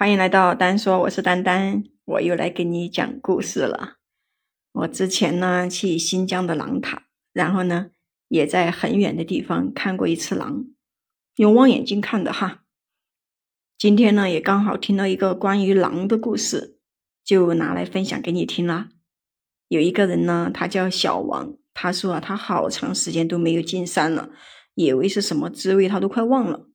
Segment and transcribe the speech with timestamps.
[0.00, 3.98] 欢迎来到丹说，我是丹丹，我又来给你讲故事了。
[4.72, 7.02] 我之前呢去新疆的狼塔，
[7.34, 7.90] 然后呢
[8.28, 10.64] 也在很远的地方看过一次狼，
[11.36, 12.62] 用望远镜看的哈。
[13.76, 16.78] 今天呢也刚好听到一个关于狼的故事，
[17.22, 18.88] 就拿来分享给你听啦。
[19.68, 24.30] 有一个人呢，他叫小王，他说啊，他好长时间都没有进山了，
[24.76, 26.70] 野味是什么滋味，他都快忘了。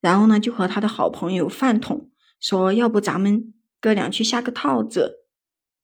[0.00, 2.08] 然后呢，就和他的好朋友饭桶。
[2.42, 5.20] 说要不咱们哥俩去下个套子，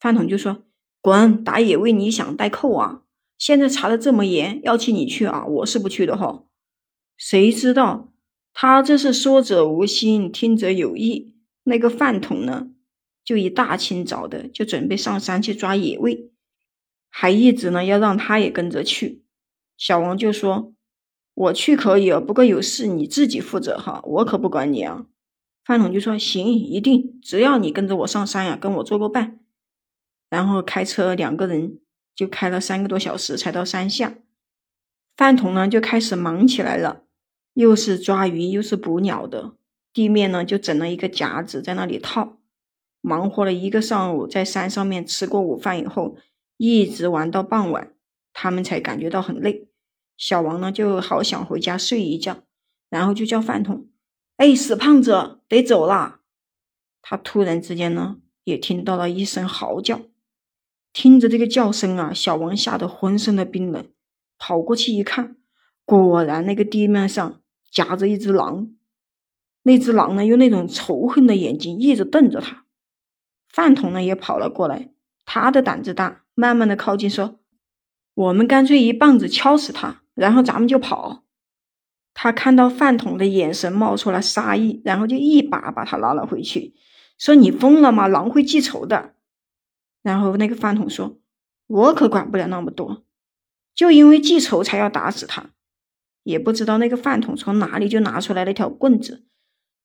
[0.00, 0.64] 饭桶就说
[1.00, 3.02] ：“滚，打野味你想代扣啊？
[3.38, 6.42] 现在查的这么严，要请你去啊，我是不去的哈。”
[7.16, 8.12] 谁知道
[8.52, 11.32] 他这是说者无心，听者有意。
[11.62, 12.70] 那个饭桶呢，
[13.24, 16.32] 就一大清早的就准备上山去抓野味，
[17.08, 19.22] 还一直呢要让他也跟着去。
[19.76, 20.72] 小王就说
[21.34, 25.06] ：“我去可以，不过有事你自己负责哈，我可不管你啊。”
[25.68, 29.38] 饭桶就说：“行，一定，只要你跟着我上山呀，跟我做个伴。”
[30.30, 31.78] 然后开车两个人
[32.14, 34.14] 就开了三个多小时才到山下。
[35.14, 37.02] 饭桶呢就开始忙起来了，
[37.52, 39.56] 又是抓鱼又是捕鸟的。
[39.92, 42.38] 地面呢就整了一个夹子在那里套，
[43.02, 46.16] 忙活了一个上午，在山上面吃过午饭以后，
[46.56, 47.92] 一直玩到傍晚，
[48.32, 49.68] 他们才感觉到很累。
[50.16, 52.38] 小王呢就好想回家睡一觉，
[52.88, 53.87] 然后就叫饭桶。
[54.38, 56.20] 哎，死胖子，得走啦！
[57.02, 60.00] 他突然之间呢，也听到了一声嚎叫。
[60.92, 63.84] 听着这个叫声啊，小王吓得浑身的冰冷，
[64.38, 65.36] 跑过去一看，
[65.84, 68.70] 果然那个地面上夹着一只狼。
[69.64, 72.64] 那只狼呢，用那种仇恨的眼睛一直瞪着他。
[73.48, 74.92] 饭桶呢也跑了过来，
[75.24, 77.40] 他的胆子大，慢慢的靠近说
[78.14, 81.24] ：“我们干脆一棒子敲死他，然后咱们就跑。”
[82.20, 86.74] 他看到饭桶的眼神冒出了杀意，然后就一把把他拉了回去，
[87.16, 88.08] 说：“你疯了吗？
[88.08, 89.14] 狼会记仇的。”
[90.02, 91.20] 然后那个饭桶说
[91.68, 93.04] ：“我可管不了那么多，
[93.72, 95.50] 就因为记仇才要打死他。”
[96.24, 99.24] 也不知道那个饭桶从哪里就拿出来了一条棍子，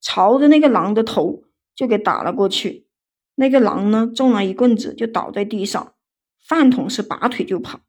[0.00, 2.86] 朝着那个狼的头就给打了过去。
[3.34, 5.92] 那个狼呢，中了一棍子就倒在地上，
[6.42, 7.80] 饭桶是拔腿就跑，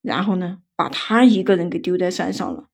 [0.00, 2.70] 然后呢，把他一个人给丢在山上了。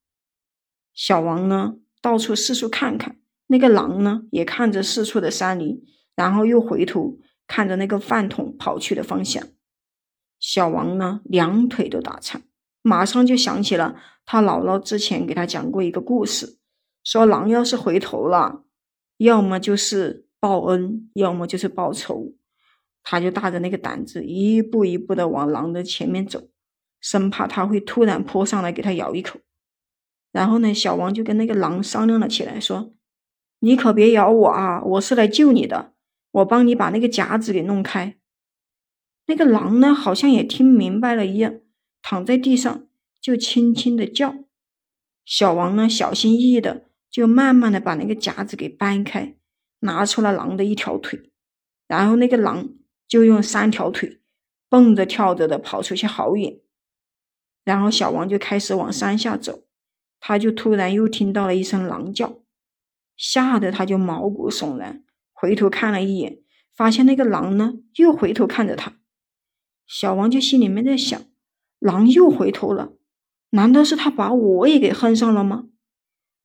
[1.00, 3.16] 小王呢，到处四处看看，
[3.46, 5.82] 那个狼呢，也看着四处的山林，
[6.14, 9.42] 然后又回头看着那个饭桶跑去的方向。
[10.38, 12.42] 小王呢，两腿都打颤，
[12.82, 16.58] 马上就想起了他姥姥之前给他讲过一个故事，
[17.02, 18.64] 说狼要是回头了，
[19.16, 22.34] 要么就是报恩，要么就是报仇。
[23.02, 26.50] 他就大着那个胆子，一步一步的往狼的前面走，
[27.00, 29.40] 生怕他会突然扑上来给他咬一口。
[30.32, 32.92] 然后呢，小王就跟那个狼商量了起来，说
[33.60, 35.94] ：“你可别咬我啊，我是来救你的，
[36.30, 38.16] 我帮你把那个夹子给弄开。”
[39.26, 41.54] 那个狼呢，好像也听明白了一样，
[42.02, 42.86] 躺在地上
[43.20, 44.34] 就轻轻的叫。
[45.24, 49.36] 小王呢，小心翼翼的就慢慢的把那个夹子给掰开，
[49.80, 51.30] 拿出了狼的一条腿，
[51.86, 52.70] 然后那个狼
[53.06, 54.20] 就用三条腿
[54.68, 56.60] 蹦着跳着的跑出去好远，
[57.64, 59.64] 然后小王就开始往山下走。
[60.20, 62.42] 他就突然又听到了一声狼叫，
[63.16, 66.42] 吓得他就毛骨悚然，回头看了一眼，
[66.72, 68.98] 发现那个狼呢又回头看着他。
[69.86, 71.20] 小王就心里面在想：
[71.78, 72.92] 狼又回头了，
[73.50, 75.68] 难道是他把我也给恨上了吗？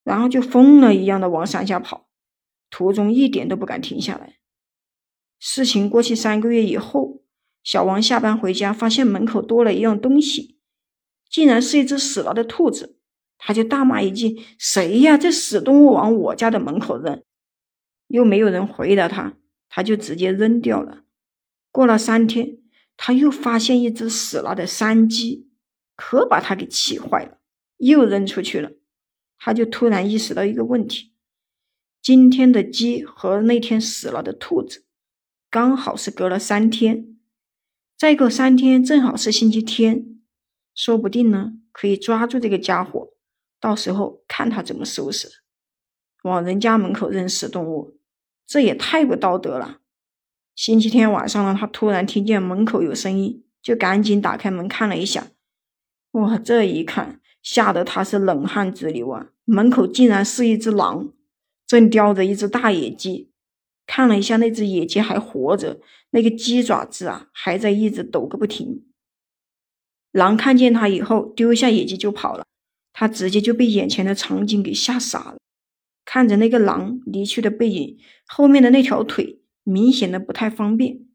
[0.04, 2.08] 然后就疯了一样的往山下跑，
[2.70, 4.38] 途中一点都不敢停下来。
[5.38, 7.24] 事情过去三个月以后，
[7.62, 10.60] 小王下班回家，发现门口多了一样东西，
[11.30, 13.00] 竟然是一只死了的兔子。
[13.38, 15.18] 他就大骂一句：“谁呀？
[15.18, 17.24] 这死动物往我家的门口扔！”
[18.08, 19.38] 又没有人回答他，
[19.70, 21.04] 他就直接扔掉了。
[21.72, 22.58] 过了三天，
[22.96, 25.50] 他又发现一只死了的山鸡，
[25.96, 27.40] 可把他给气坏了，
[27.78, 28.72] 又扔出去了。
[29.38, 31.12] 他就突然意识到一个问题：
[32.02, 34.86] 今天的鸡和那天死了的兔子，
[35.50, 37.18] 刚好是隔了三天，
[37.98, 40.22] 再过三天正好是星期天，
[40.74, 43.15] 说不定呢，可以抓住这个家伙。
[43.66, 45.28] 到时候看他怎么收拾，
[46.22, 47.98] 往人家门口扔死动物，
[48.46, 49.80] 这也太不道德了。
[50.54, 55.30] 星期天晚上呢，他突然听见门口有声音，就赶紧打开门看了一下。
[56.12, 59.32] 哇，这一看，吓得他是冷汗直流啊！
[59.46, 61.12] 门口竟然是一只狼，
[61.66, 63.32] 正叼着一只大野鸡。
[63.88, 65.82] 看了一下，那只野鸡还活着，
[66.12, 68.86] 那个鸡爪子啊，还在一直抖个不停。
[70.12, 72.46] 狼看见他以后，丢下野鸡就跑了。
[72.98, 75.38] 他直接就被眼前的场景给吓傻了，
[76.06, 81.06] 看着那个狼离去的背影，后面的那条腿明显的不太方便。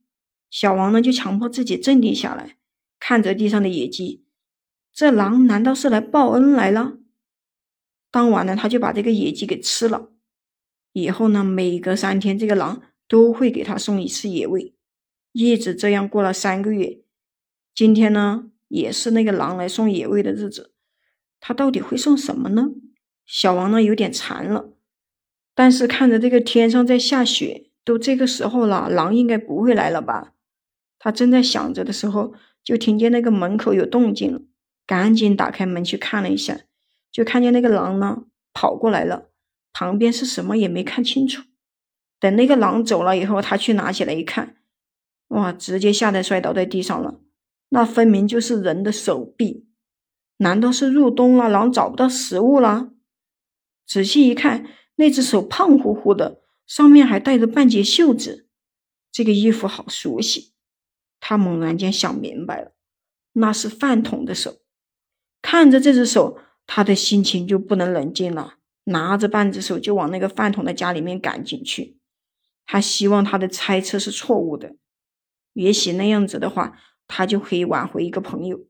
[0.50, 2.58] 小王呢就强迫自己镇定下来，
[2.98, 4.26] 看着地上的野鸡。
[4.92, 6.98] 这狼难道是来报恩来了？
[8.10, 10.10] 当晚呢，他就把这个野鸡给吃了。
[10.92, 14.74] 以后呢，每隔三天，这个狼都会给他送一次野味，
[15.32, 17.00] 一直这样过了三个月。
[17.74, 20.74] 今天呢，也是那个狼来送野味的日子。
[21.40, 22.68] 他到底会送什么呢？
[23.26, 24.74] 小王呢有点馋了，
[25.54, 30.34] 但是看着这个天上在下雪，都这个时候了，狼应该不会来了吧？
[30.98, 34.42] 他正在想着的时候，就听见那个门口有动静了，
[34.86, 36.60] 赶紧打开门去看了一下，
[37.10, 39.30] 就看见那个狼呢跑过来了。
[39.72, 41.44] 旁边是什么也没看清楚。
[42.18, 44.56] 等那个狼走了以后，他去拿起来一看，
[45.28, 47.20] 哇，直接吓得摔倒在地上了。
[47.68, 49.68] 那分明就是人的手臂，
[50.40, 52.92] 难道是入冬了，狼找不到食物了？
[53.86, 54.66] 仔细一看，
[54.96, 58.48] 那只手胖乎乎的，上面还带着半截袖子，
[59.12, 60.54] 这个衣服好熟悉。
[61.20, 62.72] 他猛然间想明白了，
[63.34, 64.62] 那是饭桶的手。
[65.42, 68.54] 看着这只手，他的心情就不能冷静了。
[68.84, 71.98] 拿着半只手就往那个饭桶的家里面赶紧去，
[72.64, 74.76] 他希望他的猜测是错误的，
[75.52, 78.69] 也许那样子的话，他就可以挽回一个朋友。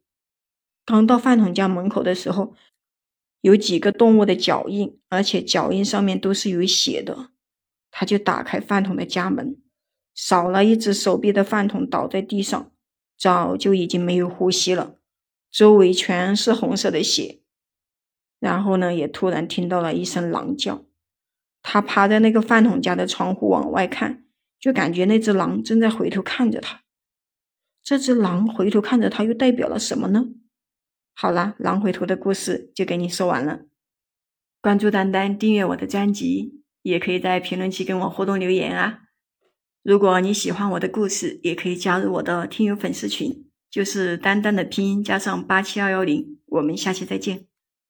[0.90, 2.52] 刚到饭桶家门口的时候，
[3.42, 7.31] 有几个动物的脚印，而且脚印上面都是有血的。
[7.92, 9.56] 他就打开饭桶的家门，
[10.14, 12.72] 少了一只手臂的饭桶倒在地上，
[13.16, 14.96] 早就已经没有呼吸了，
[15.48, 17.40] 周围全是红色的血。
[18.40, 20.84] 然后呢，也突然听到了一声狼叫。
[21.62, 24.25] 他趴在那个饭桶家的窗户往外看，
[24.58, 26.82] 就感觉那只狼正在回头看着他。
[27.81, 30.26] 这只狼回头看着他，又代表了什么呢？
[31.22, 33.61] 好了，狼回头的故事就给你说完了。
[34.62, 39.00] 关注丹丹，订阅我的专辑，也可以在评论区跟我互动留言啊。
[39.82, 46.38] 如果你喜欢我的故事，也可以加入我的听友粉丝群，就是丹丹的拼音加上八七二幺零。
[46.46, 47.50] 我们下期再见。